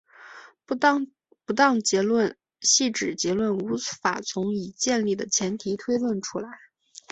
[0.65, 6.49] 不当结论系指结论无法从已建立的前提推论出来。